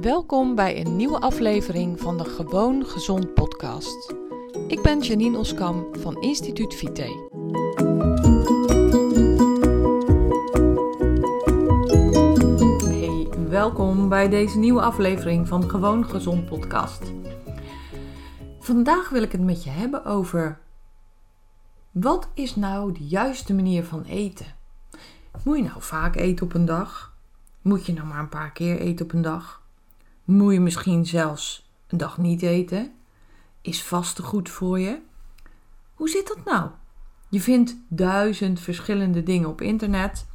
Welkom 0.00 0.54
bij 0.54 0.80
een 0.80 0.96
nieuwe 0.96 1.20
aflevering 1.20 2.00
van 2.00 2.16
de 2.16 2.24
Gewoon 2.24 2.86
Gezond 2.86 3.34
podcast. 3.34 4.14
Ik 4.68 4.82
ben 4.82 5.00
Janine 5.00 5.38
Oskam 5.38 5.86
van 5.98 6.22
Instituut 6.22 6.74
Vite. 6.74 7.30
Hey, 12.84 13.28
welkom 13.48 14.08
bij 14.08 14.28
deze 14.28 14.58
nieuwe 14.58 14.80
aflevering 14.80 15.48
van 15.48 15.70
Gewoon 15.70 16.08
Gezond 16.08 16.46
podcast. 16.46 17.12
Vandaag 18.58 19.08
wil 19.08 19.22
ik 19.22 19.32
het 19.32 19.42
met 19.42 19.64
je 19.64 19.70
hebben 19.70 20.04
over 20.04 20.58
wat 21.90 22.28
is 22.34 22.56
nou 22.56 22.92
de 22.92 23.06
juiste 23.06 23.54
manier 23.54 23.84
van 23.84 24.02
eten? 24.02 24.46
Moet 25.42 25.56
je 25.56 25.62
nou 25.62 25.82
vaak 25.82 26.16
eten 26.16 26.46
op 26.46 26.54
een 26.54 26.64
dag? 26.64 27.14
Moet 27.62 27.86
je 27.86 27.92
nou 27.92 28.06
maar 28.06 28.18
een 28.18 28.28
paar 28.28 28.52
keer 28.52 28.78
eten 28.78 29.04
op 29.04 29.12
een 29.12 29.22
dag? 29.22 29.64
Moet 30.26 30.52
je 30.52 30.60
misschien 30.60 31.06
zelfs 31.06 31.70
een 31.86 31.98
dag 31.98 32.18
niet 32.18 32.42
eten? 32.42 32.92
Is 33.60 33.82
vasten 33.82 34.24
goed 34.24 34.50
voor 34.50 34.80
je? 34.80 34.98
Hoe 35.94 36.08
zit 36.08 36.26
dat 36.26 36.44
nou? 36.44 36.70
Je 37.28 37.40
vindt 37.40 37.76
duizend 37.88 38.60
verschillende 38.60 39.22
dingen 39.22 39.48
op 39.48 39.60
internet. 39.60 40.26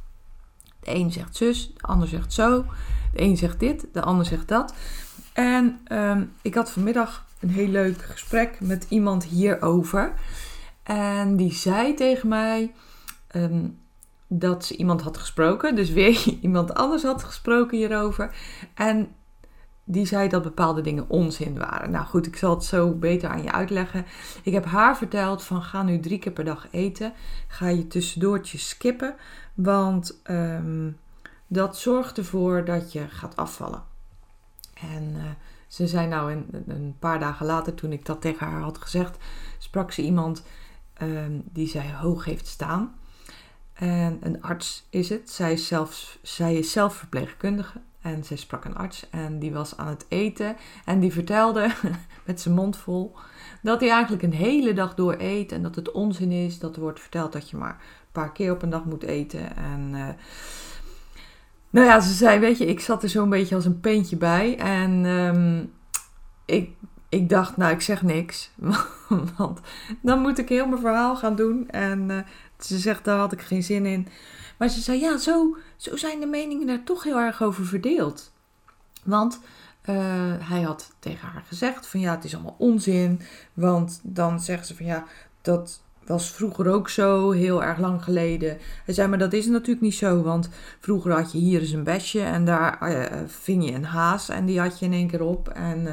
De 0.80 0.94
een 0.94 1.12
zegt 1.12 1.36
zus, 1.36 1.72
de 1.74 1.82
ander 1.82 2.08
zegt 2.08 2.32
zo. 2.32 2.64
De 3.12 3.20
een 3.22 3.36
zegt 3.36 3.60
dit, 3.60 3.86
de 3.92 4.02
ander 4.02 4.26
zegt 4.26 4.48
dat. 4.48 4.74
En 5.32 5.80
um, 5.92 6.32
ik 6.42 6.54
had 6.54 6.70
vanmiddag 6.70 7.26
een 7.40 7.50
heel 7.50 7.68
leuk 7.68 8.02
gesprek 8.02 8.60
met 8.60 8.86
iemand 8.88 9.24
hierover. 9.24 10.14
En 10.82 11.36
die 11.36 11.52
zei 11.52 11.94
tegen 11.94 12.28
mij 12.28 12.74
um, 13.36 13.78
dat 14.28 14.64
ze 14.64 14.76
iemand 14.76 15.02
had 15.02 15.16
gesproken. 15.16 15.74
Dus 15.74 15.90
weer 15.90 16.24
iemand 16.40 16.74
anders 16.74 17.02
had 17.02 17.24
gesproken 17.24 17.78
hierover. 17.78 18.34
En 18.74 19.14
die 19.84 20.06
zei 20.06 20.28
dat 20.28 20.42
bepaalde 20.42 20.80
dingen 20.80 21.08
onzin 21.08 21.58
waren. 21.58 21.90
Nou 21.90 22.06
goed, 22.06 22.26
ik 22.26 22.36
zal 22.36 22.54
het 22.54 22.64
zo 22.64 22.94
beter 22.94 23.28
aan 23.28 23.42
je 23.42 23.52
uitleggen. 23.52 24.04
Ik 24.42 24.52
heb 24.52 24.64
haar 24.64 24.96
verteld 24.96 25.42
van 25.42 25.62
ga 25.62 25.82
nu 25.82 26.00
drie 26.00 26.18
keer 26.18 26.32
per 26.32 26.44
dag 26.44 26.66
eten. 26.70 27.12
Ga 27.46 27.68
je 27.68 27.86
tussendoortjes 27.86 28.68
skippen. 28.68 29.14
Want 29.54 30.20
um, 30.30 30.98
dat 31.46 31.76
zorgt 31.78 32.18
ervoor 32.18 32.64
dat 32.64 32.92
je 32.92 33.08
gaat 33.08 33.36
afvallen. 33.36 33.82
En 34.74 35.14
uh, 35.16 35.22
ze 35.66 35.86
zei 35.86 36.06
nou 36.06 36.32
een, 36.32 36.64
een, 36.66 36.96
paar 36.98 37.18
dagen 37.18 37.46
later, 37.46 37.74
toen 37.74 37.92
ik 37.92 38.06
dat 38.06 38.20
tegen 38.20 38.46
haar 38.46 38.60
had 38.60 38.78
gezegd, 38.78 39.16
sprak 39.58 39.92
ze 39.92 40.02
iemand 40.02 40.42
um, 41.02 41.42
die 41.52 41.68
zij 41.68 41.92
hoog 41.92 42.24
heeft 42.24 42.46
staan. 42.46 42.94
En 43.72 44.18
een 44.20 44.42
arts 44.42 44.86
is 44.90 45.08
het. 45.08 45.30
Zij 45.30 45.52
is 45.52 45.66
zelf, 45.66 46.18
zij 46.22 46.54
is 46.54 46.72
zelf 46.72 46.94
verpleegkundige. 46.94 47.80
En 48.02 48.24
zij 48.24 48.36
sprak 48.36 48.64
een 48.64 48.76
arts 48.76 49.10
en 49.10 49.38
die 49.38 49.52
was 49.52 49.76
aan 49.76 49.86
het 49.88 50.06
eten. 50.08 50.56
En 50.84 51.00
die 51.00 51.12
vertelde 51.12 51.70
met 52.26 52.40
zijn 52.40 52.54
mond 52.54 52.76
vol 52.76 53.16
dat 53.62 53.80
hij 53.80 53.90
eigenlijk 53.90 54.22
een 54.22 54.32
hele 54.32 54.72
dag 54.72 54.94
door 54.94 55.14
eet. 55.18 55.52
En 55.52 55.62
dat 55.62 55.74
het 55.74 55.92
onzin 55.92 56.32
is. 56.32 56.58
Dat 56.58 56.76
er 56.76 56.82
wordt 56.82 57.00
verteld 57.00 57.32
dat 57.32 57.50
je 57.50 57.56
maar 57.56 57.70
een 57.70 58.12
paar 58.12 58.32
keer 58.32 58.52
op 58.52 58.62
een 58.62 58.70
dag 58.70 58.84
moet 58.84 59.02
eten. 59.02 59.56
En 59.56 59.90
uh, 59.92 60.08
nou 61.70 61.86
ja, 61.86 62.00
ze 62.00 62.12
zei, 62.12 62.38
weet 62.38 62.58
je, 62.58 62.66
ik 62.66 62.80
zat 62.80 63.02
er 63.02 63.08
zo'n 63.08 63.30
beetje 63.30 63.54
als 63.54 63.64
een 63.64 63.80
peentje 63.80 64.16
bij. 64.16 64.58
En 64.58 65.04
um, 65.04 65.72
ik, 66.44 66.70
ik 67.08 67.28
dacht, 67.28 67.56
nou, 67.56 67.72
ik 67.72 67.80
zeg 67.80 68.02
niks. 68.02 68.50
Want 69.36 69.60
dan 70.02 70.20
moet 70.20 70.38
ik 70.38 70.48
heel 70.48 70.66
mijn 70.66 70.80
verhaal 70.80 71.16
gaan 71.16 71.36
doen. 71.36 71.68
En 71.68 72.10
uh, 72.10 72.18
ze 72.58 72.78
zegt, 72.78 73.04
daar 73.04 73.18
had 73.18 73.32
ik 73.32 73.40
geen 73.40 73.62
zin 73.62 73.86
in. 73.86 74.08
Maar 74.62 74.70
ze 74.70 74.80
zei, 74.80 75.00
ja, 75.00 75.18
zo, 75.18 75.56
zo 75.76 75.96
zijn 75.96 76.20
de 76.20 76.26
meningen 76.26 76.66
daar 76.66 76.82
toch 76.82 77.02
heel 77.02 77.18
erg 77.18 77.42
over 77.42 77.66
verdeeld. 77.66 78.32
Want 79.04 79.40
uh, 79.90 79.96
hij 80.38 80.62
had 80.62 80.94
tegen 80.98 81.28
haar 81.28 81.42
gezegd 81.46 81.86
van 81.86 82.00
ja, 82.00 82.14
het 82.14 82.24
is 82.24 82.34
allemaal 82.34 82.56
onzin. 82.58 83.20
Want 83.52 84.00
dan 84.02 84.40
zeggen 84.40 84.66
ze 84.66 84.76
van 84.76 84.86
ja, 84.86 85.04
dat 85.40 85.82
was 86.06 86.30
vroeger 86.30 86.68
ook 86.68 86.88
zo, 86.88 87.30
heel 87.30 87.62
erg 87.62 87.78
lang 87.78 88.04
geleden. 88.04 88.58
Hij 88.84 88.94
zei, 88.94 89.08
maar 89.08 89.18
dat 89.18 89.32
is 89.32 89.46
natuurlijk 89.46 89.80
niet 89.80 89.94
zo. 89.94 90.22
Want 90.22 90.48
vroeger 90.80 91.12
had 91.12 91.32
je 91.32 91.38
hier 91.38 91.60
eens 91.60 91.72
een 91.72 91.84
besje 91.84 92.22
en 92.22 92.44
daar 92.44 92.90
uh, 92.90 93.20
ving 93.26 93.64
je 93.64 93.72
een 93.72 93.84
haas 93.84 94.28
en 94.28 94.46
die 94.46 94.60
had 94.60 94.78
je 94.78 94.84
in 94.84 94.92
één 94.92 95.08
keer 95.08 95.22
op. 95.22 95.48
En 95.48 95.80
uh, 95.80 95.92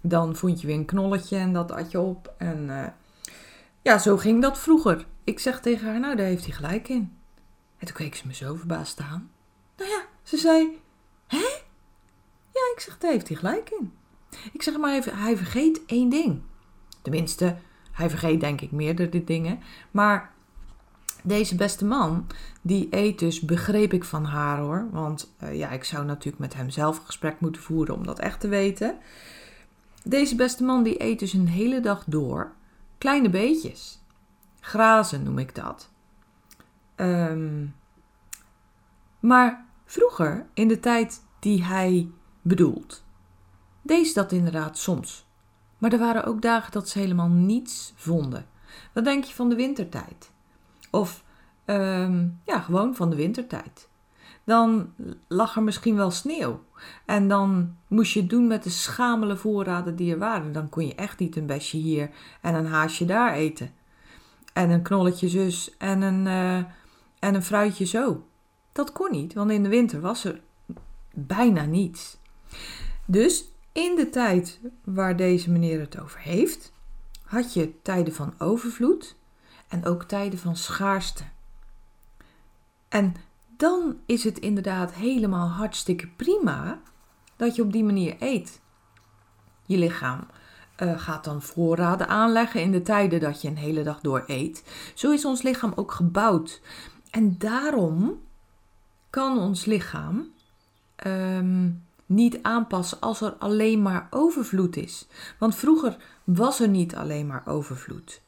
dan 0.00 0.36
vond 0.36 0.60
je 0.60 0.66
weer 0.66 0.76
een 0.76 0.84
knolletje 0.84 1.36
en 1.36 1.52
dat 1.52 1.70
had 1.70 1.90
je 1.90 2.00
op. 2.00 2.34
En 2.38 2.70
ja, 3.82 3.98
zo 3.98 4.16
ging 4.16 4.42
dat 4.42 4.58
vroeger. 4.58 5.06
Ik 5.24 5.38
zeg 5.38 5.60
tegen 5.60 5.88
haar, 5.88 6.00
nou 6.00 6.16
daar 6.16 6.26
heeft 6.26 6.44
hij 6.44 6.54
gelijk 6.54 6.88
in. 6.88 7.16
En 7.78 7.86
toen 7.86 7.96
keek 7.96 8.14
ze 8.14 8.26
me 8.26 8.34
zo 8.34 8.54
verbaasd 8.54 9.00
aan. 9.00 9.30
Nou 9.76 9.90
ja, 9.90 10.04
ze 10.22 10.36
zei, 10.36 10.82
hè? 11.26 11.46
Ja, 12.52 12.72
ik 12.74 12.80
zeg, 12.80 12.98
daar 12.98 13.10
heeft 13.10 13.28
hij 13.28 13.36
gelijk 13.36 13.70
in. 13.70 13.92
Ik 14.52 14.62
zeg, 14.62 14.76
maar 14.78 14.90
hij, 14.90 15.02
hij 15.14 15.36
vergeet 15.36 15.80
één 15.86 16.08
ding. 16.08 16.42
Tenminste, 17.02 17.56
hij 17.92 18.10
vergeet 18.10 18.40
denk 18.40 18.60
ik 18.60 18.70
meerdere 18.70 19.24
dingen. 19.24 19.60
Maar 19.90 20.34
deze 21.22 21.54
beste 21.54 21.84
man, 21.84 22.26
die 22.62 22.86
eet 22.90 23.18
dus, 23.18 23.40
begreep 23.40 23.92
ik 23.92 24.04
van 24.04 24.24
haar 24.24 24.58
hoor. 24.58 24.88
Want 24.90 25.34
uh, 25.42 25.56
ja, 25.58 25.70
ik 25.70 25.84
zou 25.84 26.04
natuurlijk 26.04 26.38
met 26.38 26.54
hem 26.54 26.70
zelf 26.70 26.98
een 26.98 27.06
gesprek 27.06 27.40
moeten 27.40 27.62
voeren 27.62 27.94
om 27.94 28.06
dat 28.06 28.18
echt 28.18 28.40
te 28.40 28.48
weten. 28.48 28.98
Deze 30.04 30.36
beste 30.36 30.64
man, 30.64 30.82
die 30.82 31.02
eet 31.02 31.18
dus 31.18 31.32
een 31.32 31.48
hele 31.48 31.80
dag 31.80 32.04
door. 32.06 32.52
Kleine 32.98 33.30
beetjes. 33.30 34.00
Grazen 34.60 35.22
noem 35.22 35.38
ik 35.38 35.54
dat. 35.54 35.90
Um, 36.96 37.74
maar 39.20 39.64
vroeger, 39.84 40.46
in 40.54 40.68
de 40.68 40.80
tijd 40.80 41.22
die 41.38 41.64
hij 41.64 42.08
bedoelt, 42.42 43.04
deed 43.82 44.06
ze 44.06 44.14
dat 44.14 44.32
inderdaad 44.32 44.78
soms. 44.78 45.26
Maar 45.78 45.92
er 45.92 45.98
waren 45.98 46.24
ook 46.24 46.42
dagen 46.42 46.72
dat 46.72 46.88
ze 46.88 46.98
helemaal 46.98 47.28
niets 47.28 47.92
vonden. 47.96 48.46
Wat 48.92 49.04
denk 49.04 49.24
je 49.24 49.34
van 49.34 49.48
de 49.48 49.54
wintertijd? 49.54 50.30
Of 50.90 51.24
um, 51.66 52.40
ja, 52.44 52.60
gewoon 52.60 52.94
van 52.94 53.10
de 53.10 53.16
wintertijd. 53.16 53.88
Dan 54.44 54.92
lag 55.28 55.56
er 55.56 55.62
misschien 55.62 55.96
wel 55.96 56.10
sneeuw. 56.10 56.64
En 57.04 57.28
dan 57.28 57.76
moest 57.88 58.12
je 58.12 58.20
het 58.20 58.30
doen 58.30 58.46
met 58.46 58.62
de 58.62 58.70
schamele 58.70 59.36
voorraden 59.36 59.96
die 59.96 60.12
er 60.12 60.18
waren. 60.18 60.52
Dan 60.52 60.68
kon 60.68 60.86
je 60.86 60.94
echt 60.94 61.18
niet 61.18 61.36
een 61.36 61.46
besje 61.46 61.76
hier 61.76 62.10
en 62.40 62.54
een 62.54 62.66
haasje 62.66 63.04
daar 63.04 63.32
eten. 63.32 63.70
En 64.52 64.70
een 64.70 64.82
knolletje 64.82 65.28
zus 65.28 65.76
en 65.76 66.02
een, 66.02 66.26
uh, 66.26 66.64
en 67.26 67.34
een 67.34 67.42
fruitje 67.42 67.84
zo. 67.84 68.26
Dat 68.72 68.92
kon 68.92 69.10
niet, 69.10 69.34
want 69.34 69.50
in 69.50 69.62
de 69.62 69.68
winter 69.68 70.00
was 70.00 70.24
er 70.24 70.40
bijna 71.14 71.64
niets. 71.64 72.16
Dus 73.04 73.44
in 73.72 73.96
de 73.96 74.10
tijd 74.10 74.60
waar 74.84 75.16
deze 75.16 75.50
meneer 75.50 75.80
het 75.80 76.00
over 76.00 76.20
heeft, 76.20 76.72
had 77.24 77.54
je 77.54 77.82
tijden 77.82 78.14
van 78.14 78.34
overvloed 78.38 79.16
en 79.68 79.86
ook 79.86 80.04
tijden 80.04 80.38
van 80.38 80.56
schaarste. 80.56 81.22
En 82.88 83.14
dan 83.56 83.96
is 84.06 84.24
het 84.24 84.38
inderdaad 84.38 84.92
helemaal 84.92 85.48
hartstikke 85.48 86.08
prima 86.16 86.80
dat 87.36 87.56
je 87.56 87.62
op 87.62 87.72
die 87.72 87.84
manier 87.84 88.16
eet. 88.18 88.60
Je 89.66 89.78
lichaam 89.78 90.26
uh, 90.82 91.00
gaat 91.00 91.24
dan 91.24 91.42
voorraden 91.42 92.08
aanleggen 92.08 92.60
in 92.62 92.72
de 92.72 92.82
tijden 92.82 93.20
dat 93.20 93.42
je 93.42 93.48
een 93.48 93.56
hele 93.56 93.82
dag 93.82 94.00
door 94.00 94.24
eet. 94.26 94.64
Zo 94.94 95.10
is 95.12 95.24
ons 95.24 95.42
lichaam 95.42 95.72
ook 95.74 95.92
gebouwd. 95.92 96.60
En 97.16 97.38
daarom 97.38 98.20
kan 99.10 99.38
ons 99.38 99.64
lichaam 99.64 100.32
um, 101.06 101.84
niet 102.06 102.42
aanpassen 102.42 103.00
als 103.00 103.20
er 103.20 103.32
alleen 103.32 103.82
maar 103.82 104.06
overvloed 104.10 104.76
is. 104.76 105.06
Want 105.38 105.54
vroeger 105.54 105.96
was 106.24 106.60
er 106.60 106.68
niet 106.68 106.94
alleen 106.94 107.26
maar 107.26 107.42
overvloed. 107.46 108.20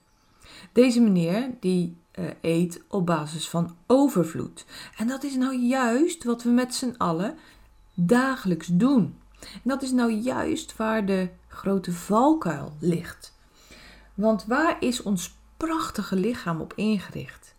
Deze 0.72 1.00
meneer 1.00 1.50
die 1.60 1.96
uh, 2.18 2.24
eet 2.40 2.82
op 2.88 3.06
basis 3.06 3.48
van 3.48 3.76
overvloed. 3.86 4.66
En 4.96 5.06
dat 5.06 5.22
is 5.22 5.34
nou 5.34 5.56
juist 5.56 6.24
wat 6.24 6.42
we 6.42 6.50
met 6.50 6.74
z'n 6.74 6.94
allen 6.98 7.38
dagelijks 7.94 8.66
doen. 8.66 9.18
En 9.40 9.60
dat 9.64 9.82
is 9.82 9.92
nou 9.92 10.12
juist 10.12 10.76
waar 10.76 11.06
de 11.06 11.28
grote 11.48 11.92
valkuil 11.92 12.76
ligt. 12.80 13.36
Want 14.14 14.44
waar 14.44 14.76
is 14.80 15.02
ons 15.02 15.36
prachtige 15.56 16.16
lichaam 16.16 16.60
op 16.60 16.72
ingericht? 16.76 17.56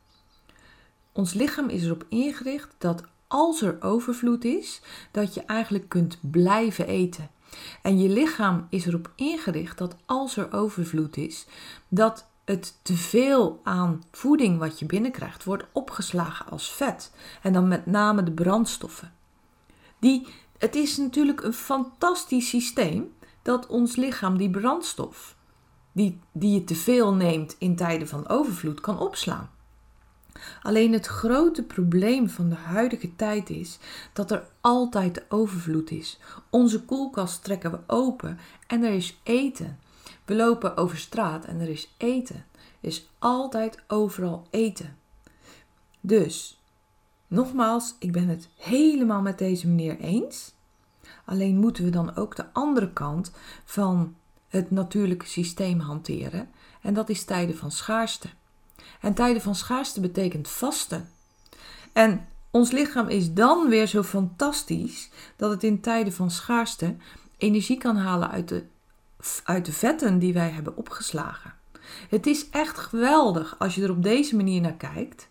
Ons 1.19 1.33
lichaam 1.33 1.69
is 1.69 1.83
erop 1.83 2.05
ingericht 2.09 2.75
dat 2.77 3.03
als 3.27 3.61
er 3.61 3.77
overvloed 3.81 4.43
is, 4.43 4.81
dat 5.11 5.33
je 5.33 5.41
eigenlijk 5.41 5.89
kunt 5.89 6.19
blijven 6.21 6.87
eten. 6.87 7.29
En 7.81 7.99
je 7.99 8.09
lichaam 8.09 8.67
is 8.69 8.85
erop 8.85 9.11
ingericht 9.15 9.77
dat 9.77 9.95
als 10.05 10.37
er 10.37 10.53
overvloed 10.53 11.17
is, 11.17 11.45
dat 11.87 12.29
het 12.45 12.79
teveel 12.81 13.59
aan 13.63 14.03
voeding 14.11 14.59
wat 14.59 14.79
je 14.79 14.85
binnenkrijgt 14.85 15.43
wordt 15.43 15.65
opgeslagen 15.71 16.45
als 16.49 16.71
vet. 16.71 17.11
En 17.41 17.53
dan 17.53 17.67
met 17.67 17.85
name 17.85 18.23
de 18.23 18.31
brandstoffen. 18.31 19.13
Die, 19.99 20.27
het 20.57 20.75
is 20.75 20.97
natuurlijk 20.97 21.43
een 21.43 21.53
fantastisch 21.53 22.49
systeem 22.49 23.13
dat 23.41 23.67
ons 23.67 23.95
lichaam 23.95 24.37
die 24.37 24.49
brandstof, 24.49 25.35
die, 25.91 26.19
die 26.31 26.53
je 26.53 26.63
teveel 26.63 27.13
neemt 27.13 27.55
in 27.57 27.75
tijden 27.75 28.07
van 28.07 28.27
overvloed, 28.27 28.81
kan 28.81 28.99
opslaan. 28.99 29.49
Alleen 30.61 30.93
het 30.93 31.05
grote 31.05 31.63
probleem 31.63 32.29
van 32.29 32.49
de 32.49 32.55
huidige 32.55 33.15
tijd 33.15 33.49
is 33.49 33.77
dat 34.13 34.31
er 34.31 34.47
altijd 34.61 35.25
overvloed 35.29 35.91
is. 35.91 36.19
Onze 36.49 36.83
koelkast 36.83 37.43
trekken 37.43 37.71
we 37.71 37.79
open 37.87 38.39
en 38.67 38.83
er 38.83 38.93
is 38.93 39.19
eten. 39.23 39.79
We 40.25 40.35
lopen 40.35 40.77
over 40.77 40.97
straat 40.97 41.45
en 41.45 41.59
er 41.59 41.69
is 41.69 41.93
eten. 41.97 42.45
Er 42.55 42.87
is 42.87 43.09
altijd 43.19 43.77
overal 43.87 44.47
eten. 44.49 44.97
Dus, 46.01 46.61
nogmaals, 47.27 47.95
ik 47.99 48.11
ben 48.11 48.27
het 48.27 48.49
helemaal 48.55 49.21
met 49.21 49.37
deze 49.37 49.67
meneer 49.67 49.99
eens. 49.99 50.53
Alleen 51.25 51.57
moeten 51.57 51.83
we 51.83 51.89
dan 51.89 52.15
ook 52.15 52.35
de 52.35 52.53
andere 52.53 52.93
kant 52.93 53.31
van 53.65 54.15
het 54.47 54.71
natuurlijke 54.71 55.25
systeem 55.25 55.79
hanteren. 55.79 56.49
En 56.81 56.93
dat 56.93 57.09
is 57.09 57.23
tijden 57.23 57.57
van 57.57 57.71
schaarste. 57.71 58.29
En 59.01 59.13
tijden 59.13 59.41
van 59.41 59.55
schaarste 59.55 60.01
betekent 60.01 60.49
vasten. 60.49 61.09
En 61.93 62.27
ons 62.51 62.71
lichaam 62.71 63.07
is 63.07 63.33
dan 63.33 63.69
weer 63.69 63.87
zo 63.87 64.03
fantastisch 64.03 65.09
dat 65.35 65.51
het 65.51 65.63
in 65.63 65.81
tijden 65.81 66.13
van 66.13 66.31
schaarste 66.31 66.95
energie 67.37 67.77
kan 67.77 67.95
halen 67.95 68.29
uit 68.29 68.47
de, 68.47 68.63
uit 69.43 69.65
de 69.65 69.71
vetten 69.71 70.19
die 70.19 70.33
wij 70.33 70.49
hebben 70.49 70.77
opgeslagen. 70.77 71.53
Het 72.09 72.27
is 72.27 72.49
echt 72.49 72.77
geweldig 72.77 73.55
als 73.59 73.75
je 73.75 73.83
er 73.83 73.91
op 73.91 74.03
deze 74.03 74.35
manier 74.35 74.61
naar 74.61 74.73
kijkt, 74.73 75.29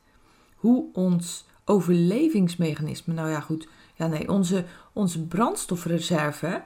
hoe 0.54 0.84
ons 0.92 1.46
overlevingsmechanisme, 1.64 3.14
nou 3.14 3.30
ja 3.30 3.40
goed, 3.40 3.68
ja 3.94 4.06
nee, 4.06 4.28
onze, 4.28 4.64
onze 4.92 5.26
brandstofreserve, 5.26 6.62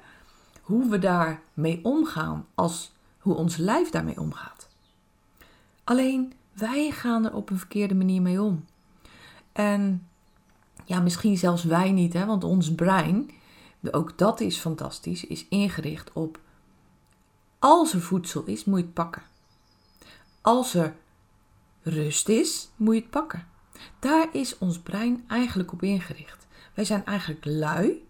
hoe 0.63 0.89
we 0.89 0.99
daarmee 0.99 1.81
omgaan, 1.83 2.47
als 2.55 2.93
hoe 3.19 3.35
ons 3.35 3.57
lijf 3.57 3.91
daarmee 3.91 4.21
omgaat. 4.21 4.69
Alleen 5.85 6.33
wij 6.53 6.91
gaan 6.91 7.25
er 7.25 7.35
op 7.35 7.51
een 7.51 7.59
verkeerde 7.59 7.95
manier 7.95 8.23
mee 8.23 8.43
om. 8.43 8.65
En 9.53 10.07
ja, 10.85 11.01
misschien 11.01 11.39
zelfs 11.39 11.65
wij 11.65 11.93
niet, 11.93 12.13
hè, 12.13 12.27
want 12.27 12.45
ons 12.45 12.75
brein, 12.75 13.31
ook 13.91 14.19
dat 14.19 14.41
is 14.41 14.59
fantastisch, 14.59 15.25
is 15.25 15.47
ingericht 15.49 16.13
op 16.13 16.41
als 17.63 17.93
er 17.93 18.01
voedsel 18.01 18.45
is, 18.45 18.65
moet 18.65 18.79
je 18.79 18.85
het 18.85 18.95
pakken. 18.95 19.23
Als 20.41 20.75
er 20.75 20.95
rust 21.83 22.29
is, 22.29 22.71
moet 22.77 22.95
je 22.95 23.01
het 23.01 23.11
pakken. 23.11 23.47
Daar 23.99 24.29
is 24.33 24.59
ons 24.59 24.79
brein 24.79 25.25
eigenlijk 25.29 25.73
op 25.73 25.83
ingericht. 25.83 26.47
Wij 26.75 26.85
zijn 26.85 27.05
eigenlijk 27.05 27.45
lui 27.45 28.07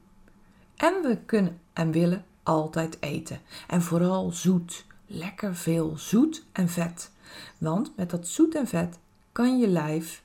en 0.77 1.03
we 1.03 1.19
kunnen 1.27 1.61
en 1.73 1.91
willen 1.91 2.25
altijd 2.43 2.97
eten. 3.00 3.41
En 3.69 3.83
vooral 3.83 4.31
zoet. 4.31 4.85
Lekker 5.06 5.56
veel 5.56 5.93
zoet 5.97 6.45
en 6.53 6.69
vet. 6.69 7.11
Want 7.58 7.96
met 7.96 8.11
dat 8.11 8.29
zoet 8.29 8.55
en 8.55 8.67
vet 8.67 8.99
kan 9.32 9.58
je 9.58 9.69
lijf 9.69 10.23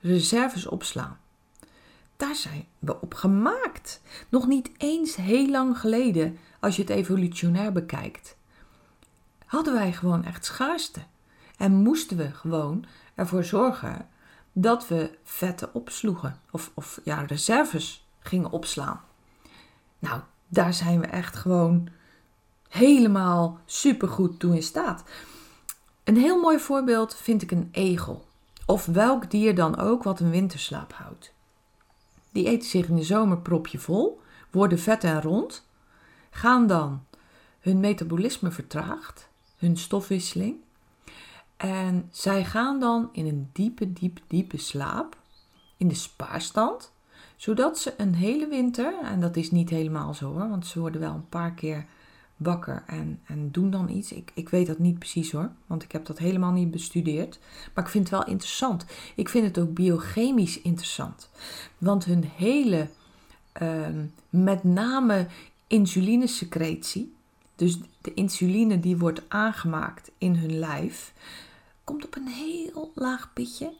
reserves 0.00 0.66
opslaan. 0.66 1.18
Daar 2.16 2.34
zijn 2.34 2.66
we 2.78 3.00
op 3.00 3.14
gemaakt. 3.14 4.00
Nog 4.28 4.46
niet 4.46 4.70
eens 4.76 5.16
heel 5.16 5.50
lang 5.50 5.78
geleden, 5.78 6.38
als 6.60 6.76
je 6.76 6.82
het 6.82 6.90
evolutionair 6.90 7.72
bekijkt, 7.72 8.36
hadden 9.46 9.74
wij 9.74 9.92
gewoon 9.92 10.24
echt 10.24 10.44
schaarste. 10.44 11.00
En 11.56 11.72
moesten 11.72 12.16
we 12.16 12.30
gewoon 12.30 12.84
ervoor 13.14 13.44
zorgen 13.44 14.08
dat 14.52 14.88
we 14.88 15.18
vetten 15.24 15.74
opsloegen. 15.74 16.40
Of, 16.50 16.70
of 16.74 17.00
ja, 17.04 17.20
reserves 17.20 18.06
gingen 18.18 18.50
opslaan. 18.50 19.00
Nou, 19.98 20.20
daar 20.48 20.74
zijn 20.74 21.00
we 21.00 21.06
echt 21.06 21.36
gewoon 21.36 21.88
helemaal 22.68 23.58
supergoed 23.64 24.38
toe 24.38 24.54
in 24.54 24.62
staat. 24.62 25.04
Een 26.04 26.16
heel 26.16 26.40
mooi 26.40 26.58
voorbeeld 26.58 27.14
vind 27.14 27.42
ik 27.42 27.50
een 27.50 27.68
egel. 27.72 28.24
Of 28.66 28.86
welk 28.86 29.30
dier 29.30 29.54
dan 29.54 29.78
ook 29.78 30.02
wat 30.02 30.20
een 30.20 30.30
winterslaap 30.30 30.92
houdt. 30.92 31.32
Die 32.32 32.46
eten 32.46 32.68
zich 32.68 32.88
in 32.88 32.96
de 32.96 33.02
zomer 33.02 33.38
propje 33.38 33.78
vol, 33.78 34.20
worden 34.50 34.78
vet 34.78 35.04
en 35.04 35.22
rond, 35.22 35.66
gaan 36.30 36.66
dan 36.66 37.04
hun 37.60 37.80
metabolisme 37.80 38.50
vertraagd, 38.50 39.28
hun 39.56 39.76
stofwisseling. 39.76 40.56
En 41.56 42.08
zij 42.10 42.44
gaan 42.44 42.80
dan 42.80 43.08
in 43.12 43.26
een 43.26 43.50
diepe, 43.52 43.92
diepe, 43.92 44.20
diepe 44.26 44.58
slaap, 44.58 45.16
in 45.76 45.88
de 45.88 45.94
spaarstand, 45.94 46.92
zodat 47.36 47.78
ze 47.78 47.94
een 47.96 48.14
hele 48.14 48.48
winter, 48.48 48.94
en 49.02 49.20
dat 49.20 49.36
is 49.36 49.50
niet 49.50 49.70
helemaal 49.70 50.14
zo 50.14 50.32
hoor, 50.32 50.48
want 50.48 50.66
ze 50.66 50.80
worden 50.80 51.00
wel 51.00 51.14
een 51.14 51.28
paar 51.28 51.52
keer 51.52 51.86
wakker 52.36 52.82
en, 52.86 53.20
en 53.24 53.50
doen 53.50 53.70
dan 53.70 53.88
iets. 53.88 54.12
Ik, 54.12 54.30
ik 54.34 54.48
weet 54.48 54.66
dat 54.66 54.78
niet 54.78 54.98
precies 54.98 55.32
hoor, 55.32 55.50
want 55.66 55.82
ik 55.82 55.92
heb 55.92 56.06
dat 56.06 56.18
helemaal 56.18 56.52
niet 56.52 56.70
bestudeerd. 56.70 57.38
Maar 57.74 57.84
ik 57.84 57.90
vind 57.90 58.10
het 58.10 58.18
wel 58.18 58.28
interessant. 58.28 58.84
Ik 59.14 59.28
vind 59.28 59.46
het 59.46 59.58
ook 59.58 59.74
biochemisch 59.74 60.60
interessant. 60.60 61.30
Want 61.78 62.04
hun 62.04 62.24
hele, 62.24 62.88
uh, 63.62 63.86
met 64.30 64.64
name 64.64 65.26
insulinesecretie, 65.66 67.14
dus 67.56 67.78
de 68.00 68.14
insuline 68.14 68.80
die 68.80 68.96
wordt 68.96 69.22
aangemaakt 69.28 70.10
in 70.18 70.36
hun 70.36 70.58
lijf, 70.58 71.12
komt 71.84 72.04
op 72.04 72.16
een 72.16 72.28
heel 72.28 72.92
laag 72.94 73.32
pitje. 73.32 73.72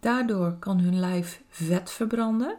Daardoor 0.00 0.56
kan 0.58 0.78
hun 0.78 1.00
lijf 1.00 1.42
vet 1.48 1.90
verbranden. 1.90 2.56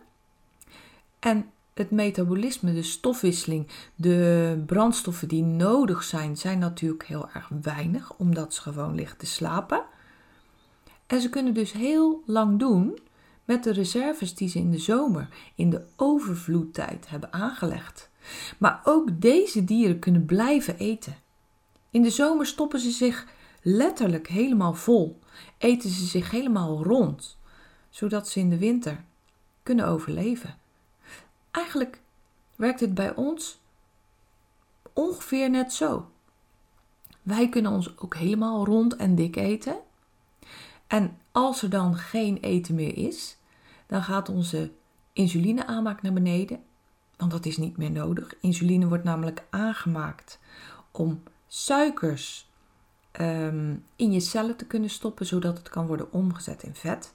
En 1.20 1.50
het 1.76 1.92
metabolisme, 1.92 2.74
de 2.74 2.84
stofwisseling, 2.84 3.68
de 3.96 4.64
brandstoffen 4.66 5.28
die 5.28 5.44
nodig 5.44 6.04
zijn, 6.04 6.38
zijn 6.38 6.60
natuurlijk 6.60 7.08
heel 7.08 7.30
erg 7.34 7.50
weinig, 7.62 8.14
omdat 8.14 8.54
ze 8.54 8.62
gewoon 8.62 8.96
liggen 8.96 9.18
te 9.18 9.26
slapen. 9.26 9.84
En 11.08 11.22
ze 11.22 11.30
kunnen 11.30 11.54
dus 11.54 11.72
heel 11.72 12.24
lang 12.26 12.60
doen 12.60 13.00
met 13.46 13.64
de 13.64 13.72
reserves 13.72 14.36
die 14.36 14.50
ze 14.50 14.60
in 14.60 14.72
de 14.72 14.80
zomer, 14.80 15.28
in 15.56 15.70
de 15.70 15.86
overvloedtijd 15.96 17.10
hebben 17.10 17.34
aangelegd. 17.34 18.10
Maar 18.58 18.82
ook 18.84 19.22
deze 19.22 19.64
dieren 19.64 20.00
kunnen 20.00 20.26
blijven 20.26 20.78
eten. 20.78 21.16
In 21.90 22.02
de 22.02 22.10
zomer 22.10 22.46
stoppen 22.46 22.80
ze 22.80 22.92
zich 22.92 23.28
letterlijk 23.62 24.28
helemaal 24.28 24.74
vol, 24.74 25.20
eten 25.58 25.90
ze 25.90 26.06
zich 26.06 26.32
helemaal 26.32 26.84
rond, 26.84 27.38
zodat 27.90 28.30
ze 28.30 28.40
in 28.40 28.50
de 28.50 28.58
winter 28.58 29.04
kunnen 29.64 29.88
overleven. 29.88 30.64
Eigenlijk 31.56 32.02
werkt 32.56 32.80
het 32.80 32.94
bij 32.94 33.16
ons 33.16 33.60
ongeveer 34.94 35.50
net 35.50 35.74
zo. 35.74 36.10
Wij 37.22 37.50
kunnen 37.50 37.72
ons 37.72 37.98
ook 37.98 38.16
helemaal 38.16 38.66
rond 38.66 38.96
en 38.96 39.16
dik 39.16 39.36
eten. 39.36 39.78
En 40.88 41.18
als 41.32 41.62
er 41.62 41.70
dan 41.70 41.96
geen 41.96 42.38
eten 42.38 42.76
meer 42.76 42.98
is, 42.98 43.38
dan 43.88 44.04
gaat 44.04 44.30
onze 44.30 44.72
insulineaanmaak 45.14 46.02
naar 46.02 46.14
beneden. 46.14 46.64
Want 47.18 47.32
dat 47.32 47.46
is 47.46 47.58
niet 47.58 47.78
meer 47.78 47.92
nodig. 47.92 48.36
Insuline 48.40 48.88
wordt 48.88 49.04
namelijk 49.04 49.44
aangemaakt 49.50 50.40
om 50.92 51.24
suikers 51.48 52.50
um, 53.22 53.86
in 53.96 54.12
je 54.12 54.20
cellen 54.20 54.56
te 54.56 54.66
kunnen 54.66 54.90
stoppen, 54.90 55.26
zodat 55.26 55.58
het 55.58 55.70
kan 55.70 55.88
worden 55.88 56.12
omgezet 56.12 56.64
in 56.64 56.76
vet. 56.76 57.14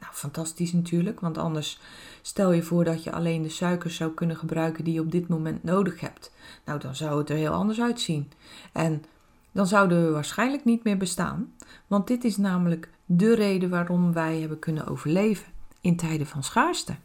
Nou, 0.00 0.12
fantastisch 0.12 0.72
natuurlijk, 0.72 1.20
want 1.20 1.38
anders 1.38 1.80
stel 2.22 2.52
je 2.52 2.62
voor 2.62 2.84
dat 2.84 3.02
je 3.02 3.12
alleen 3.12 3.42
de 3.42 3.48
suikers 3.48 3.96
zou 3.96 4.10
kunnen 4.10 4.36
gebruiken 4.36 4.84
die 4.84 4.94
je 4.94 5.00
op 5.00 5.10
dit 5.10 5.28
moment 5.28 5.62
nodig 5.62 6.00
hebt. 6.00 6.32
Nou, 6.64 6.78
dan 6.78 6.94
zou 6.94 7.18
het 7.18 7.30
er 7.30 7.36
heel 7.36 7.52
anders 7.52 7.80
uitzien. 7.80 8.32
En 8.72 9.04
dan 9.52 9.66
zouden 9.66 10.04
we 10.04 10.10
waarschijnlijk 10.10 10.64
niet 10.64 10.84
meer 10.84 10.96
bestaan, 10.96 11.52
want 11.86 12.06
dit 12.06 12.24
is 12.24 12.36
namelijk 12.36 12.88
de 13.04 13.34
reden 13.34 13.70
waarom 13.70 14.12
wij 14.12 14.40
hebben 14.40 14.58
kunnen 14.58 14.86
overleven 14.86 15.46
in 15.80 15.96
tijden 15.96 16.26
van 16.26 16.42
schaarste. 16.42 16.96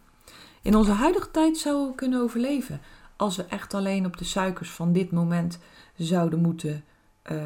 In 0.61 0.75
onze 0.75 0.91
huidige 0.91 1.31
tijd 1.31 1.57
zouden 1.57 1.87
we 1.87 1.95
kunnen 1.95 2.21
overleven 2.21 2.81
als 3.15 3.35
we 3.35 3.45
echt 3.45 3.73
alleen 3.73 4.05
op 4.05 4.17
de 4.17 4.25
suikers 4.25 4.69
van 4.69 4.93
dit 4.93 5.11
moment 5.11 5.59
zouden 5.97 6.39
moeten 6.39 6.83
uh, 7.31 7.41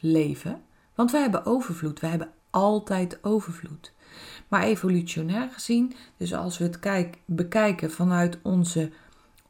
leven. 0.00 0.62
Want 0.94 1.10
wij 1.10 1.20
hebben 1.20 1.46
overvloed, 1.46 2.00
wij 2.00 2.10
hebben 2.10 2.32
altijd 2.50 3.18
overvloed. 3.22 3.92
Maar 4.48 4.62
evolutionair 4.62 5.50
gezien, 5.50 5.94
dus 6.16 6.34
als 6.34 6.58
we 6.58 6.64
het 6.64 6.78
kijk, 6.78 7.18
bekijken 7.24 7.90
vanuit 7.90 8.38
onze 8.42 8.90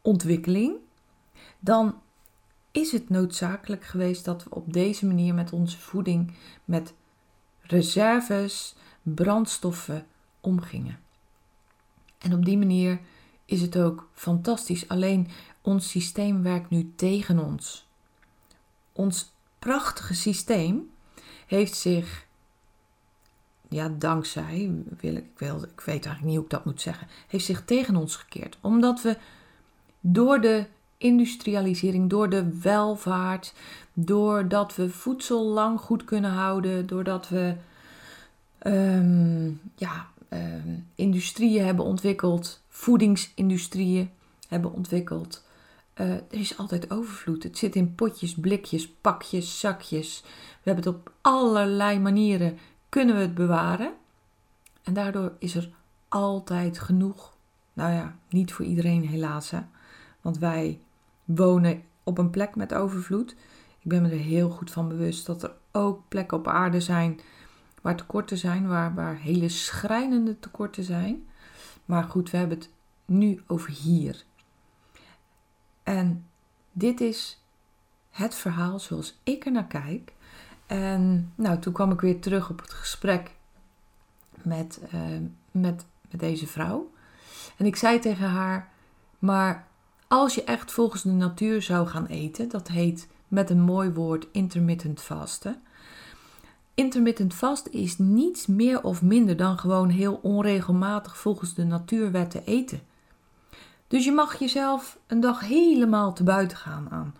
ontwikkeling, 0.02 0.76
dan 1.58 2.00
is 2.70 2.92
het 2.92 3.08
noodzakelijk 3.08 3.84
geweest 3.84 4.24
dat 4.24 4.44
we 4.44 4.50
op 4.50 4.72
deze 4.72 5.06
manier 5.06 5.34
met 5.34 5.52
onze 5.52 5.78
voeding, 5.78 6.32
met 6.64 6.94
reserves, 7.60 8.74
brandstoffen 9.02 10.06
omgingen. 10.40 10.98
En 12.18 12.34
op 12.34 12.44
die 12.44 12.58
manier 12.58 13.00
is 13.44 13.60
het 13.60 13.78
ook 13.78 14.08
fantastisch. 14.12 14.88
Alleen 14.88 15.28
ons 15.60 15.90
systeem 15.90 16.42
werkt 16.42 16.70
nu 16.70 16.92
tegen 16.96 17.38
ons. 17.38 17.86
Ons 18.92 19.32
prachtige 19.58 20.14
systeem 20.14 20.90
heeft 21.46 21.76
zich 21.76 22.26
ja, 23.74 23.88
dankzij, 23.98 24.72
wil 25.00 25.14
ik, 25.14 25.26
wil, 25.36 25.62
ik 25.62 25.80
weet 25.80 26.06
eigenlijk 26.06 26.24
niet 26.24 26.34
hoe 26.34 26.44
ik 26.44 26.50
dat 26.50 26.64
moet 26.64 26.80
zeggen, 26.80 27.06
heeft 27.26 27.44
zich 27.44 27.64
tegen 27.64 27.96
ons 27.96 28.16
gekeerd. 28.16 28.58
Omdat 28.60 29.02
we 29.02 29.16
door 30.00 30.40
de 30.40 30.66
industrialisering, 30.96 32.10
door 32.10 32.28
de 32.30 32.58
welvaart, 32.60 33.54
doordat 33.92 34.76
we 34.76 34.90
voedsel 34.90 35.44
lang 35.44 35.80
goed 35.80 36.04
kunnen 36.04 36.30
houden, 36.30 36.86
doordat 36.86 37.28
we 37.28 37.54
ehm, 38.58 39.50
ja, 39.76 40.06
ehm, 40.28 40.78
industrieën 40.94 41.64
hebben 41.64 41.84
ontwikkeld, 41.84 42.60
voedingsindustrieën 42.68 44.10
hebben 44.48 44.72
ontwikkeld. 44.72 45.44
Eh, 45.94 46.10
er 46.10 46.24
is 46.28 46.58
altijd 46.58 46.90
overvloed. 46.90 47.42
Het 47.42 47.58
zit 47.58 47.74
in 47.74 47.94
potjes, 47.94 48.34
blikjes, 48.34 48.88
pakjes, 48.88 49.60
zakjes. 49.60 50.20
We 50.62 50.70
hebben 50.70 50.84
het 50.84 50.94
op 50.94 51.12
allerlei 51.20 51.98
manieren 51.98 52.58
kunnen 52.94 53.14
we 53.14 53.20
het 53.20 53.34
bewaren. 53.34 53.92
En 54.82 54.92
daardoor 54.92 55.32
is 55.38 55.54
er 55.54 55.70
altijd 56.08 56.78
genoeg. 56.78 57.36
Nou 57.72 57.92
ja, 57.92 58.16
niet 58.28 58.52
voor 58.52 58.64
iedereen 58.64 59.08
helaas. 59.08 59.50
Hè? 59.50 59.60
Want 60.20 60.38
wij 60.38 60.80
wonen 61.24 61.82
op 62.02 62.18
een 62.18 62.30
plek 62.30 62.56
met 62.56 62.74
overvloed. 62.74 63.30
Ik 63.78 63.88
ben 63.88 64.02
me 64.02 64.08
er 64.08 64.16
heel 64.16 64.50
goed 64.50 64.70
van 64.70 64.88
bewust 64.88 65.26
dat 65.26 65.42
er 65.42 65.52
ook 65.72 66.08
plekken 66.08 66.38
op 66.38 66.48
aarde 66.48 66.80
zijn 66.80 67.20
waar 67.82 67.96
tekorten 67.96 68.38
zijn, 68.38 68.68
waar, 68.68 68.94
waar 68.94 69.16
hele 69.16 69.48
schrijnende 69.48 70.38
tekorten 70.38 70.84
zijn. 70.84 71.26
Maar 71.84 72.04
goed, 72.04 72.30
we 72.30 72.36
hebben 72.36 72.58
het 72.58 72.70
nu 73.04 73.42
over 73.46 73.70
hier. 73.70 74.24
En 75.82 76.26
dit 76.72 77.00
is 77.00 77.42
het 78.10 78.34
verhaal 78.34 78.78
zoals 78.78 79.20
ik 79.22 79.44
er 79.44 79.52
naar 79.52 79.66
kijk. 79.66 80.12
En 80.66 81.33
nou, 81.35 81.59
toen 81.59 81.73
kwam 81.73 81.92
ik 81.92 82.00
weer 82.00 82.21
terug 82.21 82.50
op 82.50 82.61
het 82.61 82.73
gesprek 82.73 83.30
met, 84.42 84.80
uh, 84.94 85.00
met, 85.50 85.85
met 86.11 86.21
deze 86.21 86.47
vrouw. 86.47 86.90
En 87.56 87.66
ik 87.66 87.76
zei 87.76 87.99
tegen 87.99 88.28
haar, 88.28 88.68
maar 89.18 89.66
als 90.09 90.35
je 90.35 90.44
echt 90.44 90.73
volgens 90.73 91.02
de 91.02 91.11
natuur 91.11 91.62
zou 91.62 91.87
gaan 91.87 92.06
eten, 92.06 92.49
dat 92.49 92.68
heet 92.68 93.09
met 93.28 93.50
een 93.50 93.61
mooi 93.61 93.90
woord 93.90 94.26
intermittent 94.33 95.02
vasten. 95.02 95.62
Intermittent 96.75 97.35
vast 97.35 97.66
is 97.66 97.99
niets 97.99 98.47
meer 98.47 98.83
of 98.83 99.02
minder 99.02 99.37
dan 99.37 99.59
gewoon 99.59 99.88
heel 99.88 100.18
onregelmatig 100.23 101.18
volgens 101.18 101.54
de 101.54 101.64
natuurwetten 101.64 102.44
eten. 102.44 102.80
Dus 103.88 104.04
je 104.04 104.12
mag 104.12 104.38
jezelf 104.38 104.99
een 105.06 105.21
dag 105.21 105.40
helemaal 105.40 106.12
te 106.12 106.23
buiten 106.23 106.56
gaan 106.56 106.90
aan 106.90 107.14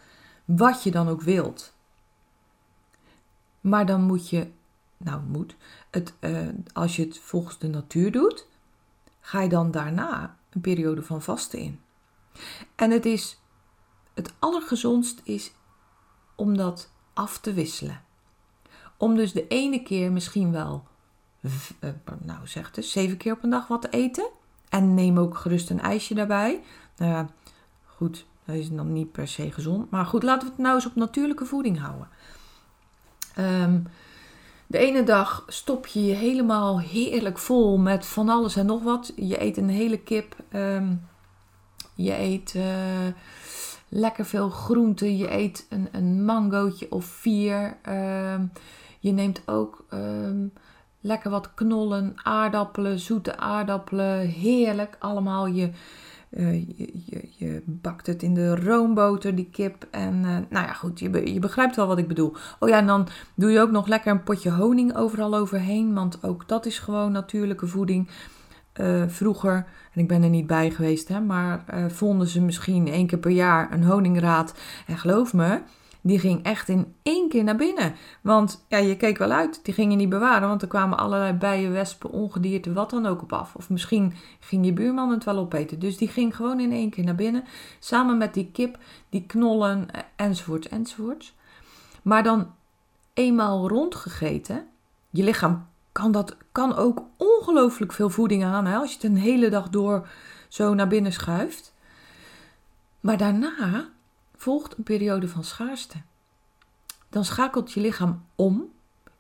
wat 0.45 0.83
je 0.83 0.91
dan 0.91 1.09
ook 1.09 1.23
wilt. 1.23 1.74
Maar 3.65 3.87
dan 3.87 4.03
moet 4.03 4.29
je, 4.29 4.51
nou 4.97 5.23
moet, 5.23 5.57
het, 5.91 6.15
uh, 6.21 6.49
als 6.73 6.97
je 6.97 7.03
het 7.03 7.19
volgens 7.19 7.59
de 7.59 7.69
natuur 7.69 8.13
doet, 8.13 8.47
ga 9.21 9.41
je 9.41 9.49
dan 9.49 9.71
daarna 9.71 10.37
een 10.51 10.61
periode 10.61 11.03
van 11.03 11.23
vasten 11.23 11.59
in. 11.59 11.81
En 12.75 12.91
het 12.91 13.07
is, 13.07 13.41
het 14.15 14.33
allergezondst 14.39 15.21
is 15.23 15.53
om 16.35 16.57
dat 16.57 16.91
af 17.13 17.39
te 17.39 17.53
wisselen. 17.53 18.03
Om 18.97 19.15
dus 19.15 19.33
de 19.33 19.49
ene 19.49 19.83
keer 19.83 20.13
misschien 20.13 20.53
wel, 20.53 20.85
uh, 21.41 21.91
nou 22.19 22.47
zeg 22.47 22.71
dus, 22.71 22.91
zeven 22.91 23.17
keer 23.17 23.33
op 23.33 23.43
een 23.43 23.51
dag 23.51 23.67
wat 23.67 23.83
te 23.83 23.89
eten. 23.89 24.29
En 24.69 24.95
neem 24.95 25.19
ook 25.19 25.37
gerust 25.37 25.71
een 25.71 25.81
ijsje 25.81 26.15
daarbij. 26.15 26.63
Ja, 26.97 27.29
goed, 27.85 28.27
dat 28.45 28.57
is 28.57 28.71
dan 28.71 28.93
niet 28.93 29.13
per 29.13 29.29
se 29.29 29.53
gezond. 29.53 29.91
Maar 29.91 30.07
goed, 30.07 30.23
laten 30.23 30.47
we 30.47 30.53
het 30.55 30.63
nou 30.63 30.75
eens 30.75 30.87
op 30.87 30.95
natuurlijke 30.95 31.47
voeding 31.47 31.81
houden. 31.81 32.09
Um, 33.39 33.87
de 34.67 34.79
ene 34.79 35.03
dag 35.03 35.45
stop 35.47 35.87
je 35.87 36.05
je 36.05 36.15
helemaal 36.15 36.81
heerlijk 36.81 37.39
vol 37.39 37.79
met 37.79 38.07
van 38.07 38.29
alles 38.29 38.57
en 38.57 38.67
nog 38.67 38.83
wat. 38.83 39.13
Je 39.17 39.43
eet 39.43 39.57
een 39.57 39.69
hele 39.69 39.99
kip. 39.99 40.37
Um, 40.53 41.07
je 41.95 42.19
eet 42.19 42.55
uh, 42.57 42.65
lekker 43.89 44.25
veel 44.25 44.51
groenten. 44.51 45.17
Je 45.17 45.33
eet 45.33 45.67
een, 45.69 45.89
een 45.93 46.25
mangootje 46.25 46.91
of 46.91 47.05
vier. 47.05 47.77
Um, 47.89 48.53
je 49.01 49.13
neemt 49.13 49.43
ook 49.47 49.85
lekker 51.01 51.31
wat 51.31 51.55
knollen, 51.55 52.13
aardappelen, 52.23 52.99
zoete 52.99 53.37
aardappelen. 53.37 54.29
Heerlijk. 54.29 54.97
Allemaal 54.99 55.47
je 55.47 55.71
uh, 56.31 56.69
je, 56.77 57.29
je, 57.37 57.63
bakt 57.65 58.07
het 58.07 58.23
in 58.23 58.35
de 58.35 58.57
roomboter, 58.57 59.35
die 59.35 59.49
kip. 59.51 59.87
En 59.91 60.15
uh, 60.15 60.23
nou 60.25 60.67
ja, 60.67 60.73
goed, 60.73 61.01
je, 61.01 61.33
je 61.33 61.39
begrijpt 61.39 61.77
wel 61.77 61.87
wat 61.87 61.99
ik 61.99 62.09
bedoel. 62.09 62.37
Oh 62.59 62.69
ja, 62.69 62.79
en 62.79 62.87
dan 62.87 63.09
doe 63.35 63.51
je 63.51 63.61
ook 63.61 63.71
nog 63.71 63.87
lekker 63.87 64.13
een 64.13 64.23
potje 64.23 64.51
honing 64.51 64.97
overal 64.97 65.35
overheen. 65.35 65.95
Want 65.95 66.25
ook 66.25 66.49
dat 66.49 66.67
is 66.67 66.79
gewoon 66.79 67.13
natuurlijke 67.13 67.67
voeding. 67.67 68.09
Uh, 68.81 69.03
vroeger, 69.07 69.67
en 69.93 70.01
ik 70.01 70.09
ben 70.09 70.23
er 70.23 70.29
niet 70.29 70.47
bij 70.47 70.71
geweest, 70.71 71.09
hè, 71.09 71.21
maar 71.21 71.65
vonden 71.89 72.27
ze 72.29 72.41
misschien 72.41 72.89
één 72.89 73.07
keer 73.07 73.19
per 73.19 73.31
jaar 73.31 73.73
een 73.73 73.85
honingraad. 73.85 74.55
En 74.87 74.99
geloof 74.99 75.33
me, 75.33 75.61
die 76.07 76.19
ging 76.19 76.43
echt 76.43 76.69
in 76.69 76.95
één 77.03 77.29
keer 77.29 77.45
naar 77.45 77.57
binnen. 77.57 77.95
Want 78.21 78.65
ja, 78.69 78.79
je 78.79 78.97
keek 78.97 79.19
wel 79.19 79.31
uit, 79.31 79.61
die 79.63 79.75
ging 79.75 79.91
je 79.91 79.97
niet 79.97 80.09
bewaren, 80.09 80.49
want 80.49 80.63
er 80.63 80.69
kwamen 80.69 80.99
allerlei 80.99 81.33
bijen, 81.33 81.73
wespen, 81.73 82.11
ongedierte, 82.11 82.73
wat 82.73 82.91
dan 82.91 83.07
ook 83.07 83.23
op 83.23 83.33
af. 83.33 83.55
Of 83.55 83.71
misschien 83.71 84.15
ging 84.41 84.65
je 84.65 84.73
buurman 84.73 85.11
het 85.11 85.25
wel 85.25 85.39
opeten. 85.39 85.79
Dus 85.79 85.97
die 85.97 86.09
ging 86.09 86.37
gewoon 86.37 86.61
in 86.61 86.73
één 86.73 86.91
keer 86.91 87.05
naar 87.05 87.15
binnen, 87.15 87.45
samen 87.79 88.19
met 88.19 88.35
die 88.35 88.51
kip, 88.53 88.79
die 89.09 89.27
knollen, 89.27 89.91
eh, 89.91 90.01
enzovoort, 90.17 90.69
enzovoort. 90.69 91.35
Maar 92.03 92.23
dan 92.23 92.51
eenmaal 93.15 93.69
rondgegeten, 93.69 94.67
je 95.11 95.23
lichaam 95.23 95.67
kan, 95.93 96.13
dat, 96.13 96.37
kan 96.53 96.77
ook 96.77 97.03
ongelooflijk 97.17 97.93
veel 97.93 98.11
voeding 98.11 98.45
aan, 98.45 98.67
hè, 98.67 98.77
als 98.77 98.91
je 98.91 98.97
het 98.97 99.05
een 99.05 99.17
hele 99.17 99.49
dag 99.49 99.69
door 99.69 100.09
zo 100.49 100.75
naar 100.75 100.89
binnen 100.89 101.13
schuift. 101.13 101.75
Maar 103.01 103.17
daarna 103.17 103.89
volgt 104.37 104.77
een 104.77 104.85
periode 104.85 105.29
van 105.29 105.45
schaarste. 105.45 105.97
Dan 107.09 107.25
schakelt 107.25 107.73
je 107.73 107.81
lichaam 107.81 108.25
om. 108.35 108.73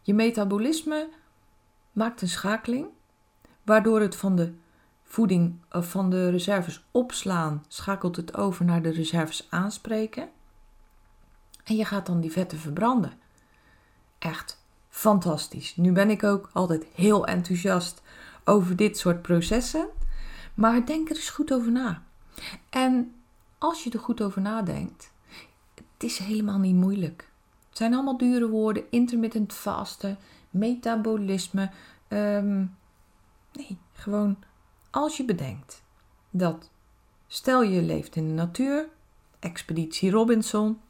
Je 0.02 0.14
metabolisme 0.14 1.08
maakt 1.92 2.22
een 2.22 2.28
schakeling, 2.28 2.86
waardoor 3.62 4.00
het 4.00 4.16
van 4.16 4.36
de 4.36 4.52
voeding 5.02 5.54
of 5.70 5.90
van 5.90 6.10
de 6.10 6.30
reserves 6.30 6.84
opslaan, 6.90 7.64
schakelt 7.68 8.16
het 8.16 8.36
over 8.36 8.64
naar 8.64 8.82
de 8.82 8.90
reserves 8.90 9.46
aanspreken. 9.50 10.28
En 11.64 11.76
je 11.76 11.84
gaat 11.84 12.06
dan 12.06 12.20
die 12.20 12.32
vetten 12.32 12.58
verbranden. 12.58 13.12
Echt 14.18 14.62
fantastisch. 14.88 15.76
Nu 15.76 15.92
ben 15.92 16.10
ik 16.10 16.22
ook 16.22 16.50
altijd 16.52 16.86
heel 16.94 17.26
enthousiast 17.26 18.02
over 18.44 18.76
dit 18.76 18.98
soort 18.98 19.22
processen. 19.22 19.88
Maar 20.54 20.86
denk 20.86 21.10
er 21.10 21.16
eens 21.16 21.30
goed 21.30 21.52
over 21.52 21.72
na. 21.72 22.02
En 22.70 23.13
als 23.64 23.84
je 23.84 23.90
er 23.90 23.98
goed 23.98 24.22
over 24.22 24.40
nadenkt, 24.40 25.12
het 25.74 26.02
is 26.04 26.18
helemaal 26.18 26.58
niet 26.58 26.74
moeilijk. 26.74 27.30
Het 27.68 27.78
zijn 27.78 27.94
allemaal 27.94 28.16
dure 28.16 28.48
woorden, 28.48 28.90
intermittent 28.90 29.54
vasten, 29.54 30.18
metabolisme. 30.50 31.70
Um, 32.08 32.76
nee, 33.52 33.78
gewoon 33.92 34.36
als 34.90 35.16
je 35.16 35.24
bedenkt 35.24 35.82
dat, 36.30 36.70
stel 37.26 37.62
je 37.62 37.82
leeft 37.82 38.16
in 38.16 38.28
de 38.28 38.34
natuur, 38.34 38.88
expeditie 39.38 40.10
Robinson, 40.10 40.80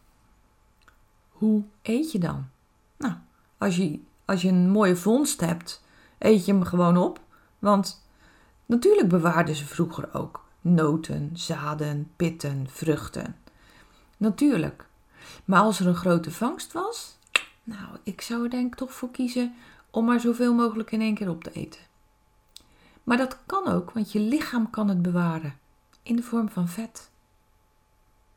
hoe 1.29 1.63
eet 1.83 2.13
je 2.13 2.19
dan? 2.19 2.49
Nou, 2.97 3.15
als 3.59 3.77
je, 3.77 4.01
als 4.25 4.43
je 4.43 4.49
een 4.49 4.71
mooie 4.71 4.97
vondst 4.97 5.41
hebt, 5.41 5.85
eet 6.19 6.45
je 6.45 6.53
hem 6.53 6.65
gewoon 6.65 6.97
op. 6.97 7.21
Want 7.59 8.07
natuurlijk 8.67 9.09
bewaarden 9.09 9.55
ze 9.55 9.67
vroeger 9.67 10.15
ook 10.15 10.44
noten, 10.65 11.31
zaden, 11.33 12.11
pitten, 12.17 12.67
vruchten. 12.69 13.37
Natuurlijk. 14.17 14.87
Maar 15.45 15.61
als 15.61 15.81
er 15.81 15.87
een 15.87 15.95
grote 15.95 16.31
vangst 16.31 16.73
was, 16.73 17.19
nou, 17.63 17.97
ik 18.03 18.21
zou 18.21 18.43
er 18.45 18.51
denk 18.51 18.73
ik 18.73 18.79
toch 18.79 18.93
voor 18.93 19.11
kiezen 19.11 19.55
om 19.91 20.05
maar 20.05 20.21
zoveel 20.21 20.55
mogelijk 20.55 20.93
in 20.93 21.01
één 21.01 21.15
keer 21.15 21.29
op 21.29 21.45
te 21.45 21.53
eten. 21.53 21.81
Maar 23.03 23.17
dat 23.17 23.39
kan 23.47 23.67
ook, 23.67 23.91
want 23.91 24.13
je 24.13 24.21
lichaam 24.21 24.71
kan 24.71 24.89
het 24.89 25.03
bewaren 25.03 25.59
in 26.03 26.17
de 26.17 26.23
vorm 26.23 26.49
van 26.49 26.69
vet. 26.69 27.11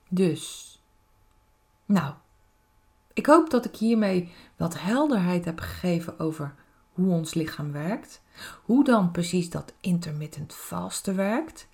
Dus, 0.10 0.74
nou, 1.86 2.14
ik 3.14 3.26
hoop 3.26 3.50
dat 3.50 3.66
ik 3.66 3.76
hiermee 3.76 4.32
wat 4.58 4.80
helderheid 4.80 5.46
heb 5.46 5.60
gegeven 5.60 6.20
over 6.20 6.56
hoe 6.94 7.12
ons 7.12 7.34
lichaam 7.34 7.72
werkt, 7.72 8.22
hoe 8.64 8.84
dan 8.84 9.12
precies 9.12 9.50
dat 9.50 9.74
intermittent 9.80 10.54
vasten 10.54 11.16
werkt 11.16 11.68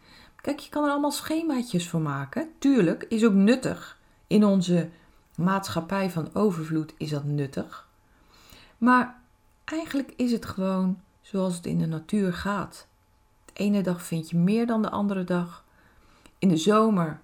Kijk, 0.44 0.60
je 0.60 0.70
kan 0.70 0.84
er 0.84 0.90
allemaal 0.90 1.12
schemaatjes 1.12 1.90
voor 1.90 2.02
maken. 2.02 2.50
Tuurlijk, 2.60 3.04
is 3.04 3.26
ook 3.26 3.34
nuttig. 3.34 4.00
In 4.28 4.46
onze 4.46 4.90
maatschappij 5.36 6.10
van 6.10 6.30
overvloed 6.34 6.94
is 6.98 7.10
dat 7.10 7.24
nuttig. 7.24 7.88
Maar 8.78 9.20
eigenlijk 9.64 10.14
is 10.16 10.32
het 10.32 10.46
gewoon 10.46 11.02
zoals 11.22 11.56
het 11.56 11.66
in 11.66 11.80
de 11.80 11.86
natuur 11.86 12.34
gaat. 12.34 12.88
De 13.46 13.54
ene 13.54 13.84
dag 13.84 14.04
vind 14.04 14.30
je 14.30 14.38
meer 14.38 14.68
dan 14.68 14.82
de 14.82 14.90
andere 14.90 15.24
dag. 15.24 15.66
In 16.40 16.50
de 16.50 16.58
zomer, 16.58 17.20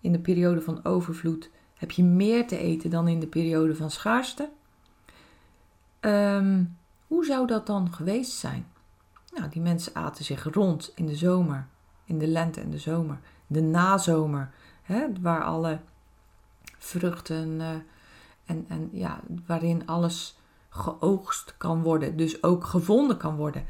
in 0.00 0.12
de 0.12 0.20
periode 0.20 0.60
van 0.60 0.84
overvloed, 0.84 1.50
heb 1.74 1.90
je 1.90 2.02
meer 2.02 2.46
te 2.46 2.58
eten 2.58 2.90
dan 2.90 3.08
in 3.08 3.20
de 3.20 3.26
periode 3.26 3.74
van 3.74 3.90
schaarste. 3.90 4.50
Um, 6.00 6.76
hoe 7.06 7.24
zou 7.24 7.46
dat 7.46 7.66
dan 7.66 7.92
geweest 7.92 8.32
zijn? 8.32 8.66
Nou, 9.34 9.48
die 9.48 9.62
mensen 9.62 9.94
aten 9.94 10.24
zich 10.24 10.52
rond 10.52 10.92
in 10.94 11.06
de 11.06 11.16
zomer 11.16 11.70
in 12.12 12.18
de 12.18 12.26
lente 12.26 12.60
en 12.60 12.70
de 12.70 12.78
zomer. 12.78 13.18
De 13.46 13.60
nazomer, 13.60 14.50
hè, 14.82 15.06
waar 15.20 15.44
alle 15.44 15.80
vruchten 16.78 17.60
uh, 17.60 17.68
en, 18.44 18.64
en 18.68 18.88
ja, 18.92 19.20
waarin 19.46 19.86
alles 19.86 20.38
geoogst 20.68 21.54
kan 21.56 21.82
worden, 21.82 22.16
dus 22.16 22.42
ook 22.42 22.64
gevonden 22.64 23.16
kan 23.16 23.36
worden. 23.36 23.64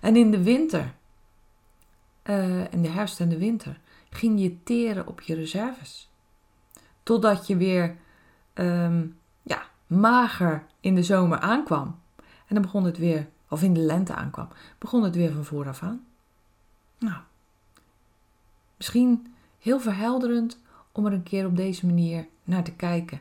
En 0.00 0.16
in 0.16 0.30
de 0.30 0.42
winter, 0.42 0.94
uh, 2.24 2.72
in 2.72 2.82
de 2.82 2.88
herfst 2.88 3.20
en 3.20 3.28
de 3.28 3.38
winter, 3.38 3.80
ging 4.10 4.40
je 4.40 4.62
teren 4.62 5.06
op 5.06 5.20
je 5.20 5.34
reserves. 5.34 6.10
Totdat 7.02 7.46
je 7.46 7.56
weer 7.56 7.96
ehm, 8.52 9.06
ja, 9.42 9.62
mager 9.86 10.66
in 10.80 10.94
de 10.94 11.02
zomer 11.02 11.38
aankwam. 11.38 12.00
En 12.16 12.54
dan 12.54 12.62
begon 12.62 12.84
het 12.84 12.98
weer, 12.98 13.28
of 13.48 13.62
in 13.62 13.74
de 13.74 13.80
lente 13.80 14.14
aankwam, 14.14 14.48
begon 14.78 15.02
het 15.02 15.14
weer 15.14 15.32
van 15.32 15.44
vooraf 15.44 15.82
aan. 15.82 16.06
Nou, 16.98 17.20
misschien 18.78 19.34
heel 19.58 19.80
verhelderend 19.80 20.58
om 20.92 21.06
er 21.06 21.12
een 21.12 21.22
keer 21.22 21.46
op 21.46 21.56
deze 21.56 21.86
manier 21.86 22.26
naar 22.44 22.64
te 22.64 22.72
kijken. 22.72 23.20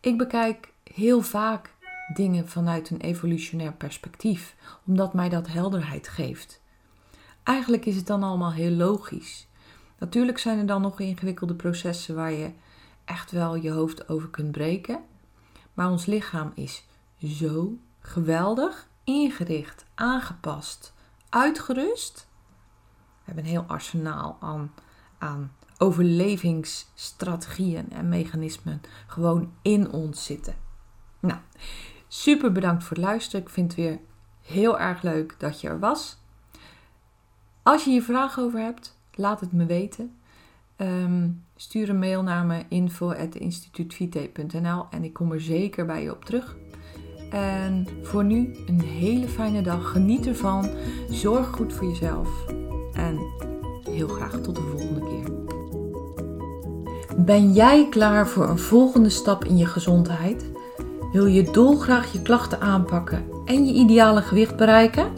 Ik 0.00 0.18
bekijk 0.18 0.72
heel 0.94 1.22
vaak 1.22 1.74
dingen 2.14 2.48
vanuit 2.48 2.90
een 2.90 3.00
evolutionair 3.00 3.72
perspectief, 3.72 4.54
omdat 4.86 5.14
mij 5.14 5.28
dat 5.28 5.46
helderheid 5.46 6.08
geeft. 6.08 6.60
Eigenlijk 7.42 7.86
is 7.86 7.96
het 7.96 8.06
dan 8.06 8.22
allemaal 8.22 8.52
heel 8.52 8.70
logisch. 8.70 9.46
Natuurlijk 9.98 10.38
zijn 10.38 10.58
er 10.58 10.66
dan 10.66 10.82
nog 10.82 11.00
ingewikkelde 11.00 11.54
processen 11.54 12.14
waar 12.14 12.32
je 12.32 12.50
echt 13.04 13.30
wel 13.30 13.54
je 13.54 13.70
hoofd 13.70 14.08
over 14.08 14.28
kunt 14.28 14.52
breken. 14.52 15.00
Maar 15.74 15.90
ons 15.90 16.06
lichaam 16.06 16.52
is 16.54 16.84
zo 17.24 17.78
geweldig 18.00 18.88
ingericht, 19.04 19.84
aangepast, 19.94 20.92
uitgerust. 21.28 22.28
We 23.24 23.24
hebben 23.24 23.44
een 23.44 23.50
heel 23.50 23.64
arsenaal 23.66 24.36
aan, 24.40 24.72
aan 25.18 25.52
overlevingsstrategieën 25.78 27.90
en 27.90 28.08
mechanismen 28.08 28.80
gewoon 29.06 29.52
in 29.62 29.90
ons 29.90 30.24
zitten. 30.24 30.54
Nou, 31.20 31.38
super 32.08 32.52
bedankt 32.52 32.84
voor 32.84 32.96
het 32.96 33.06
luisteren. 33.06 33.40
Ik 33.40 33.48
vind 33.48 33.70
het 33.70 33.80
weer 33.80 34.00
heel 34.42 34.78
erg 34.78 35.02
leuk 35.02 35.34
dat 35.38 35.60
je 35.60 35.68
er 35.68 35.78
was. 35.78 36.20
Als 37.62 37.84
je 37.84 37.90
hier 37.90 38.02
vragen 38.02 38.42
over 38.42 38.60
hebt, 38.60 38.98
laat 39.14 39.40
het 39.40 39.52
me 39.52 39.66
weten. 39.66 40.16
Ehm, 40.76 41.30
stuur 41.56 41.88
een 41.88 41.98
mail 41.98 42.22
naar 42.22 42.46
me 42.46 42.64
info.instituutvite.nl 42.68 44.86
en 44.90 45.04
ik 45.04 45.12
kom 45.12 45.32
er 45.32 45.40
zeker 45.40 45.86
bij 45.86 46.02
je 46.02 46.14
op 46.14 46.24
terug. 46.24 46.56
En 47.30 47.86
voor 48.02 48.24
nu 48.24 48.56
een 48.66 48.80
hele 48.80 49.28
fijne 49.28 49.62
dag. 49.62 49.90
Geniet 49.90 50.26
ervan. 50.26 50.70
Zorg 51.10 51.46
goed 51.46 51.72
voor 51.72 51.88
jezelf. 51.88 52.44
En 52.92 53.18
heel 53.90 54.08
graag 54.08 54.40
tot 54.40 54.54
de 54.54 54.62
volgende 54.62 55.00
keer. 55.00 55.30
Ben 57.16 57.52
jij 57.52 57.86
klaar 57.90 58.28
voor 58.28 58.48
een 58.48 58.58
volgende 58.58 59.10
stap 59.10 59.44
in 59.44 59.56
je 59.56 59.66
gezondheid? 59.66 60.50
Wil 61.12 61.26
je 61.26 61.50
dolgraag 61.50 62.12
je 62.12 62.22
klachten 62.22 62.60
aanpakken 62.60 63.24
en 63.44 63.66
je 63.66 63.72
ideale 63.72 64.22
gewicht 64.22 64.56
bereiken? 64.56 65.12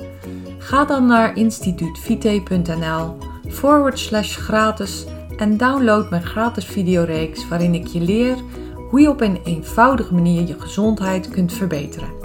Ga 0.59 0.85
dan 0.85 1.07
naar 1.07 1.37
instituutvite.nl 1.37 3.16
forward 3.49 3.99
slash 3.99 4.37
gratis 4.37 5.04
en 5.37 5.57
download 5.57 6.11
mijn 6.11 6.25
gratis 6.25 6.64
videoreeks 6.64 7.49
waarin 7.49 7.75
ik 7.75 7.87
je 7.87 8.00
leer 8.00 8.37
hoe 8.90 9.00
je 9.00 9.09
op 9.09 9.21
een 9.21 9.40
eenvoudige 9.45 10.14
manier 10.14 10.47
je 10.47 10.61
gezondheid 10.61 11.28
kunt 11.28 11.52
verbeteren. 11.52 12.24